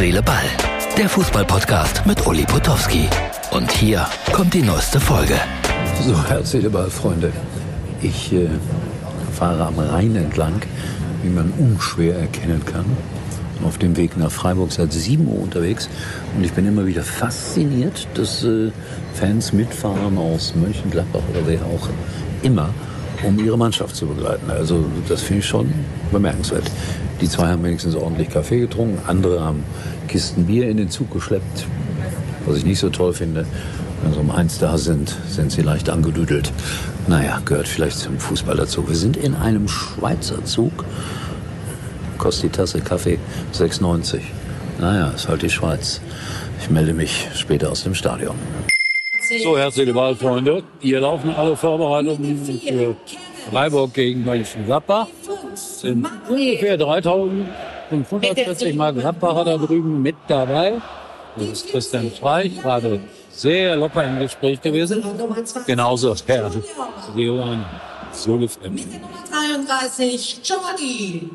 [0.00, 0.46] Seele, Ball.
[0.96, 3.06] Der Fußballpodcast mit Uli Potowski.
[3.50, 5.34] Und hier kommt die neueste Folge.
[6.02, 7.30] So, Herz, Seele, Ball, Freunde.
[8.00, 8.48] Ich äh,
[9.34, 10.62] fahre am Rhein entlang,
[11.22, 12.86] wie man unschwer erkennen kann.
[13.62, 15.90] Auf dem Weg nach Freiburg seit 7 Uhr unterwegs.
[16.34, 18.72] Und ich bin immer wieder fasziniert, dass äh,
[19.12, 21.90] Fans mitfahren aus Mönchengladbach oder wer auch
[22.42, 22.70] immer,
[23.22, 24.50] um ihre Mannschaft zu begleiten.
[24.50, 25.72] Also das finde ich schon
[26.12, 26.64] bemerkenswert.
[27.20, 29.64] Die zwei haben wenigstens ordentlich Kaffee getrunken, andere haben
[30.08, 31.66] Kisten Bier in den Zug geschleppt,
[32.46, 33.46] was ich nicht so toll finde.
[34.02, 36.50] Wenn sie um eins da sind, sind sie leicht angedüdelt.
[37.06, 38.88] Naja, gehört vielleicht zum Fußball dazu.
[38.88, 40.84] Wir sind in einem Schweizer Zug.
[42.16, 43.18] Kostet die Tasse Kaffee
[43.52, 44.20] 6,90.
[44.80, 46.00] Naja, ist halt die Schweiz.
[46.62, 48.36] Ich melde mich später aus dem Stadion.
[49.38, 50.64] So, herzliche Wahlfreunde.
[50.80, 52.96] Hier laufen alle Vorbereitungen für
[53.48, 55.06] Freiburg gegen Mönchengladbach.
[55.54, 60.72] Sind ungefähr 3540 Mal Gladbacher da drüben mit dabei.
[61.36, 62.98] Das ist Christian Streich, gerade
[63.30, 65.04] sehr locker im Gespräch gewesen.
[65.64, 66.50] Genauso Herr
[67.14, 67.64] Leon
[68.12, 68.80] Solefremd.
[69.30, 71.30] 33, Jordi.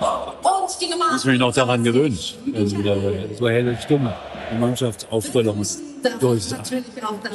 [0.00, 2.18] Und die Nummer Ich muss mich noch daran gewöhnen,
[2.54, 2.76] also
[3.38, 4.12] so helle Stimme,
[4.52, 5.64] die Mannschaftsaufstellung.
[6.20, 6.54] Das.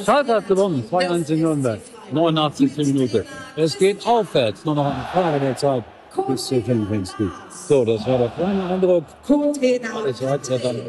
[0.04, 1.80] Schalke hat gewonnen, 2-1 in Nürnberg,
[2.12, 2.76] 89.
[2.78, 3.26] Minute.
[3.56, 5.84] Es geht aufwärts, nur noch eine Frage der Zeit
[6.28, 7.26] bis zur 55.
[7.48, 9.04] So, das war der kleine Eindruck.
[9.28, 10.80] War ja dann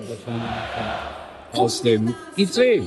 [1.53, 2.84] aus dem IC.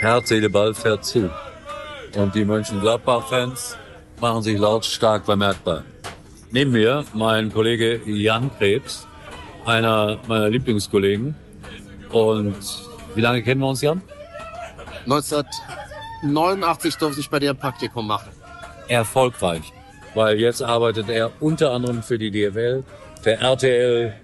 [0.00, 1.30] Herz, Seele, Ball fährt zu.
[2.16, 3.76] Und die Mönchengladbach-Fans
[4.20, 5.84] machen sich lautstark bemerkbar.
[6.50, 9.06] Neben mir mein Kollege Jan Krebs,
[9.64, 11.34] einer meiner Lieblingskollegen.
[12.10, 12.56] Und
[13.14, 14.02] wie lange kennen wir uns, Jan?
[15.04, 18.30] 1989 durfte ich bei dir ein Praktikum machen.
[18.88, 19.72] erfolgreich,
[20.14, 22.82] weil jetzt arbeitet er unter anderem für die DFL,
[23.22, 24.14] für RTL,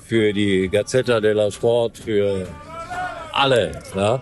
[0.00, 2.46] für die Gazzetta della Sport, für
[3.32, 3.72] alle.
[3.94, 4.20] Ja?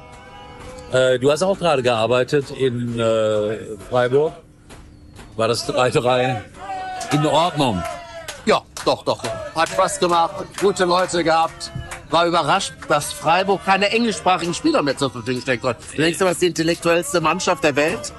[0.92, 3.56] Äh, du hast auch gerade gearbeitet in äh,
[3.90, 4.32] Freiburg.
[5.36, 6.40] War das 3-3
[7.12, 7.82] in Ordnung?
[8.46, 9.22] Ja, doch, doch.
[9.54, 11.72] Hat Spaß gemacht, gute Leute gehabt.
[12.10, 15.80] War überrascht, dass Freiburg keine englischsprachigen Spieler mehr zur Verfügung stellen konnte.
[15.96, 18.12] Du denkst du, was die intellektuellste Mannschaft der Welt?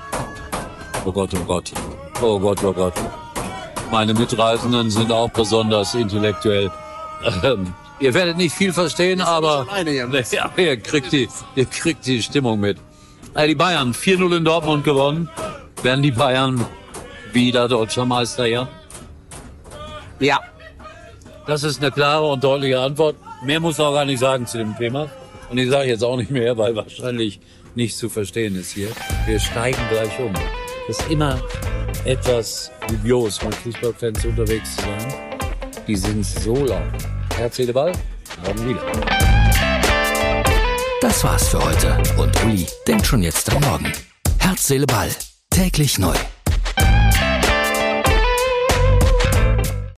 [1.06, 1.72] Oh Gott, oh Gott.
[2.22, 2.94] Oh Gott, oh Gott.
[3.92, 6.72] Meine Mitreisenden sind auch besonders intellektuell.
[7.44, 9.68] Ähm, ihr werdet nicht viel verstehen, aber
[10.32, 12.78] ja, ihr, kriegt die, ihr kriegt die Stimmung mit.
[13.36, 15.30] Äh, die Bayern 4-0 in Dortmund gewonnen.
[15.84, 16.66] Werden die Bayern
[17.32, 18.68] wieder deutscher Meister, ja?
[20.20, 20.40] Ja.
[21.46, 23.16] Das ist eine klare und deutliche Antwort.
[23.46, 25.08] Mehr muss man auch gar nicht sagen zu dem Thema.
[25.52, 27.40] Und ich sage jetzt auch nicht mehr, weil wahrscheinlich
[27.76, 28.90] nicht zu verstehen ist hier.
[29.28, 30.34] Wir steigen gleich um.
[30.88, 31.40] Das ist immer
[32.06, 35.14] etwas dubios, mit Fußballfans unterwegs zu sein.
[35.88, 36.82] Die sind so laut.
[37.36, 37.92] Herz, Seele, Ball,
[38.44, 38.82] morgen wieder.
[41.02, 42.02] Das war's für heute.
[42.18, 43.94] Und Uli denkt schon jetzt am Morgen.
[44.40, 45.10] Herz, Seele, Ball.
[45.52, 46.16] Täglich neu.